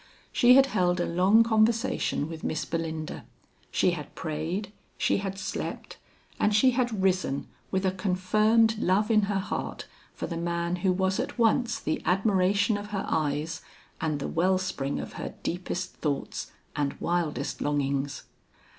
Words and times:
She 0.31 0.55
had 0.55 0.65
held 0.65 0.99
a 0.99 1.05
long 1.05 1.43
conversation 1.43 2.27
with 2.27 2.43
Miss 2.43 2.65
Belinda, 2.65 3.23
she 3.69 3.91
had 3.91 4.15
prayed, 4.15 4.73
she 4.97 5.17
had 5.17 5.37
slept 5.37 5.97
and 6.39 6.55
she 6.55 6.71
had 6.71 7.03
risen 7.03 7.47
with 7.69 7.85
a 7.85 7.91
confirmed 7.91 8.79
love 8.79 9.11
in 9.11 9.21
her 9.29 9.37
heart 9.37 9.85
for 10.15 10.25
the 10.25 10.37
man 10.37 10.77
who 10.77 10.91
was 10.91 11.19
at 11.19 11.37
once 11.37 11.79
the 11.79 12.01
admiration 12.03 12.77
of 12.79 12.87
her 12.87 13.05
eyes 13.07 13.61
and 14.01 14.17
the 14.19 14.27
well 14.27 14.57
spring 14.57 14.99
of 14.99 15.13
her 15.21 15.35
deepest 15.43 15.93
thoughts 15.97 16.51
and 16.75 16.99
wildest 16.99 17.61
longings. 17.61 18.23